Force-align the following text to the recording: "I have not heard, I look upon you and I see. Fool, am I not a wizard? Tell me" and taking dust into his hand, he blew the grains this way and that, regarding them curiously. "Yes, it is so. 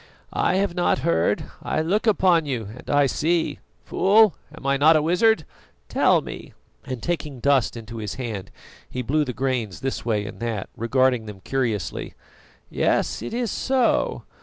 "I 0.33 0.55
have 0.55 0.73
not 0.73 0.97
heard, 1.05 1.43
I 1.61 1.83
look 1.83 2.07
upon 2.07 2.47
you 2.47 2.69
and 2.75 2.89
I 2.89 3.05
see. 3.05 3.59
Fool, 3.85 4.35
am 4.57 4.65
I 4.65 4.75
not 4.75 4.95
a 4.95 5.01
wizard? 5.03 5.45
Tell 5.89 6.21
me" 6.23 6.53
and 6.87 7.03
taking 7.03 7.39
dust 7.39 7.77
into 7.77 7.97
his 7.97 8.15
hand, 8.15 8.49
he 8.89 9.03
blew 9.03 9.23
the 9.25 9.31
grains 9.31 9.81
this 9.81 10.03
way 10.03 10.25
and 10.25 10.39
that, 10.39 10.71
regarding 10.75 11.27
them 11.27 11.39
curiously. 11.41 12.15
"Yes, 12.67 13.21
it 13.21 13.31
is 13.31 13.51
so. 13.51 14.23